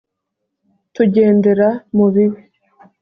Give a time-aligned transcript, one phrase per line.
[0.93, 2.41] tugendera mu bibi